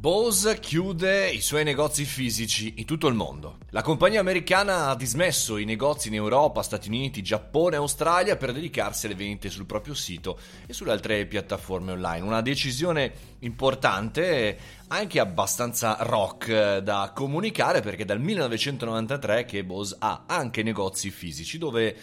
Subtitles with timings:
[0.00, 3.58] Bose chiude i suoi negozi fisici in tutto il mondo.
[3.68, 8.54] La compagnia americana ha dismesso i negozi in Europa, Stati Uniti, Giappone e Australia per
[8.54, 12.24] dedicarsi alle vendite sul proprio sito e sulle altre piattaforme online.
[12.24, 14.56] Una decisione importante,
[14.88, 21.10] anche abbastanza rock eh, da comunicare perché è dal 1993 che Bose ha anche negozi
[21.10, 21.94] fisici dove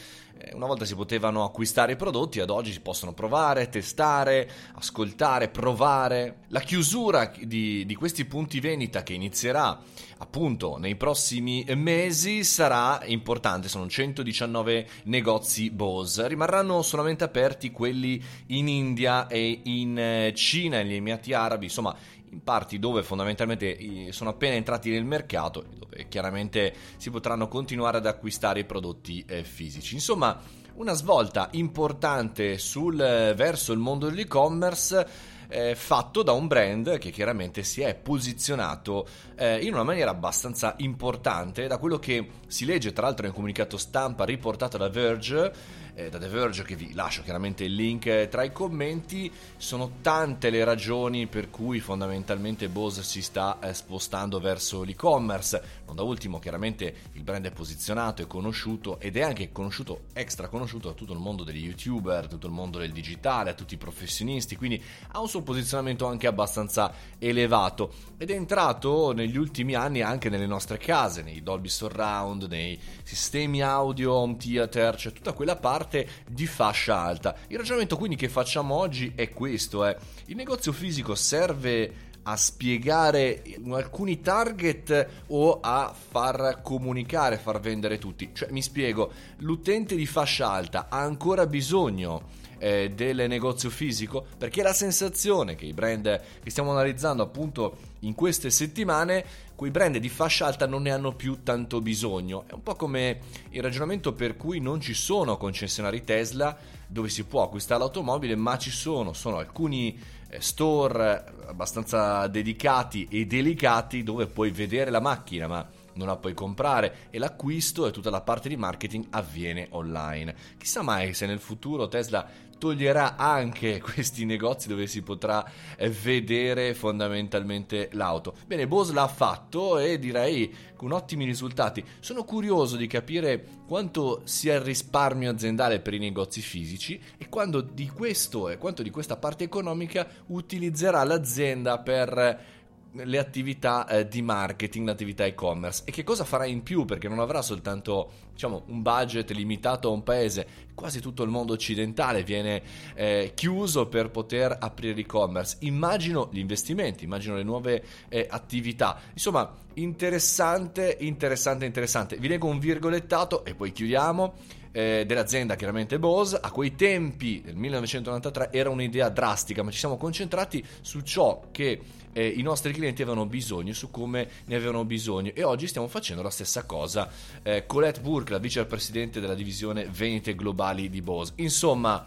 [0.54, 6.40] una volta si potevano acquistare i prodotti, ad oggi si possono provare, testare, ascoltare, provare.
[6.50, 9.80] La chiusura di, di questi punti vendita che inizierà
[10.20, 18.68] appunto nei prossimi mesi sarà importante, sono 119 negozi Bose, rimarranno solamente aperti quelli in
[18.68, 21.96] India e in eh, Cina, negli Emirati Arabi, insomma
[22.30, 28.06] in parti dove fondamentalmente sono appena entrati nel mercato, dove chiaramente si potranno continuare ad
[28.06, 29.94] acquistare i prodotti eh, fisici.
[29.94, 30.40] Insomma,
[30.76, 35.36] una svolta importante sul, eh, verso il mondo dell'e-commerce.
[35.50, 40.74] Eh, fatto da un brand che chiaramente si è posizionato eh, in una maniera abbastanza
[40.80, 45.54] importante da quello che si legge tra l'altro un comunicato stampa riportato da Verge
[45.98, 49.32] eh, da The Verge che vi lascio chiaramente il link eh, tra i commenti.
[49.58, 55.62] Sono tante le ragioni per cui fondamentalmente Bose si sta eh, spostando verso l'e-commerce.
[55.88, 60.50] Non da ultimo chiaramente il brand è posizionato, è conosciuto ed è anche conosciuto, extra
[60.50, 63.78] conosciuto da tutto il mondo degli youtuber, tutto il mondo del digitale, a tutti i
[63.78, 64.82] professionisti, quindi
[65.14, 70.46] ha un suo posizionamento anche abbastanza elevato ed è entrato negli ultimi anni anche nelle
[70.46, 76.08] nostre case, nei Dolby Surround, nei sistemi audio, home theater, cioè tutta quella parte parte
[76.28, 77.36] di fascia alta.
[77.48, 83.42] Il ragionamento quindi che facciamo oggi è questo, è il negozio fisico serve a spiegare
[83.70, 88.32] alcuni target o a far comunicare, far vendere tutti.
[88.34, 94.64] Cioè, mi spiego, l'utente di fascia alta ha ancora bisogno eh, del negozio fisico perché
[94.64, 100.10] la sensazione che i brand che stiamo analizzando appunto in queste settimane quei brand di
[100.10, 102.44] fascia alta non ne hanno più tanto bisogno.
[102.48, 106.56] È un po' come il ragionamento per cui non ci sono concessionari Tesla
[106.86, 110.00] dove si può acquistare l'automobile ma ci sono, sono alcuni
[110.30, 116.34] eh, store abbastanza dedicati e delicati dove puoi vedere la macchina ma non la puoi
[116.34, 120.36] comprare e l'acquisto e tutta la parte di marketing avviene online.
[120.58, 125.46] Chissà mai se nel futuro Tesla toglierà anche questi negozi dove si potrà
[125.78, 128.36] eh, vedere fondamentalmente l'auto.
[128.46, 131.84] Bene, Bose l'ha fatto e direi con ottimi risultati.
[132.00, 137.62] Sono curioso di capire quanto sia il risparmio aziendale per i negozi fisici e quanto
[137.62, 142.56] di questo e quanto di questa parte economica utilizzerà l'azienda per
[143.04, 145.84] le attività eh, di marketing, l'attività e-commerce.
[145.86, 146.86] E che cosa farà in più?
[146.86, 151.54] Perché non avrà soltanto diciamo, un budget limitato a un paese, quasi tutto il mondo
[151.54, 152.62] occidentale viene
[152.94, 155.58] eh, chiuso per poter aprire l'e-commerce.
[155.62, 159.00] Immagino gli investimenti, immagino le nuove eh, attività.
[159.12, 162.18] Insomma, interessante, interessante, interessante.
[162.18, 164.36] Vi leggo un virgolettato e poi chiudiamo
[164.72, 169.98] eh, dell'azienda, chiaramente Bose, a quei tempi del 1993 era un'idea drastica, ma ci siamo
[169.98, 171.82] concentrati su ciò che
[172.18, 176.24] eh, i nostri clienti avevano bisogno, su come ne avevano bisogno e oggi stiamo facendo
[176.24, 177.10] la stessa cosa.
[177.44, 181.34] Eh, Colette Burke, la vicepresidente della divisione vendite globali di Bose.
[181.36, 182.06] Insomma,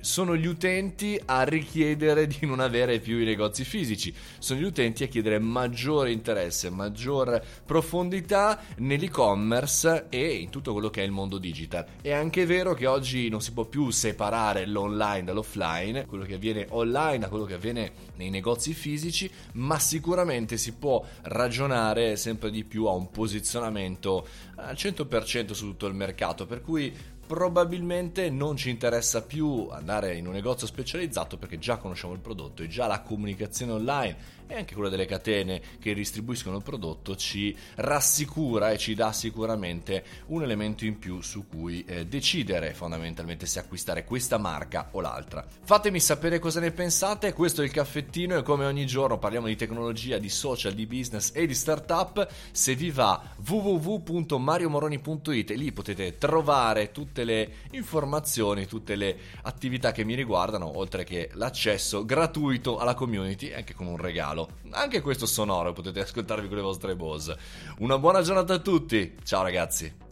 [0.00, 5.04] sono gli utenti a richiedere di non avere più i negozi fisici, sono gli utenti
[5.04, 11.38] a chiedere maggiore interesse, maggior profondità nell'e-commerce e in tutto quello che è il mondo
[11.38, 11.84] digital.
[12.00, 16.66] È anche vero che oggi non si può più separare l'online dall'offline, quello che avviene
[16.70, 22.64] online da quello che avviene nei negozi fisici, ma sicuramente si può ragionare sempre di
[22.64, 28.70] più a un posizionamento al 100% su tutto il mercato, per cui probabilmente non ci
[28.70, 33.02] interessa più andare in un negozio specializzato perché già conosciamo il prodotto e già la
[33.02, 38.94] comunicazione online e anche quella delle catene che distribuiscono il prodotto ci rassicura e ci
[38.94, 44.88] dà sicuramente un elemento in più su cui eh, decidere fondamentalmente se acquistare questa marca
[44.90, 45.46] o l'altra.
[45.62, 49.54] Fatemi sapere cosa ne pensate, questo è il caffettino e come ogni giorno parliamo di
[49.54, 52.26] tecnologia, di social, di business e di startup.
[52.50, 60.04] Se vi va www.mariomoroni.it lì potete trovare tutte tutte le informazioni, tutte le attività che
[60.04, 64.48] mi riguardano, oltre che l'accesso gratuito alla community, anche con un regalo.
[64.70, 67.36] Anche questo sonoro, potete ascoltarvi con le vostre Bose.
[67.78, 70.09] Una buona giornata a tutti, ciao ragazzi!